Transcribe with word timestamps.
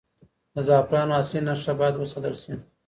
د 0.53 0.55
زعفرانو 0.67 1.13
اصلي 1.21 1.39
نښه 1.47 1.73
باید 1.79 1.95
وساتل 1.97 2.35
شي. 2.43 2.53